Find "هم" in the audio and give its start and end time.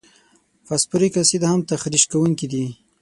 1.49-1.59